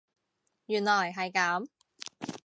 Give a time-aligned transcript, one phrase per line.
[0.65, 1.67] 原來係咁